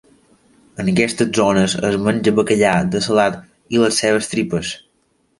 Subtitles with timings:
[0.83, 3.37] En aquestes zones es menja bacallà dessalat
[3.77, 4.73] i les seves tripes.